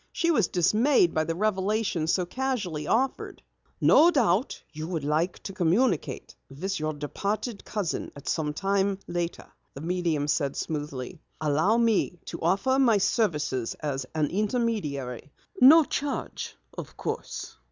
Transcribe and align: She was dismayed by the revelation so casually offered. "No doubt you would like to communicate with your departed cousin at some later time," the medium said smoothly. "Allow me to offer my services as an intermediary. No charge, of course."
She 0.11 0.31
was 0.31 0.47
dismayed 0.47 1.13
by 1.13 1.25
the 1.25 1.35
revelation 1.35 2.07
so 2.07 2.25
casually 2.25 2.87
offered. 2.87 3.43
"No 3.79 4.09
doubt 4.09 4.59
you 4.71 4.87
would 4.87 5.03
like 5.03 5.37
to 5.43 5.53
communicate 5.53 6.35
with 6.49 6.79
your 6.79 6.93
departed 6.93 7.63
cousin 7.63 8.11
at 8.15 8.27
some 8.27 8.47
later 9.05 9.43
time," 9.43 9.49
the 9.75 9.81
medium 9.81 10.27
said 10.27 10.55
smoothly. 10.55 11.21
"Allow 11.39 11.77
me 11.77 12.17
to 12.25 12.41
offer 12.41 12.79
my 12.79 12.97
services 12.97 13.75
as 13.75 14.07
an 14.15 14.31
intermediary. 14.31 15.31
No 15.61 15.83
charge, 15.83 16.55
of 16.79 16.97
course." 16.97 17.57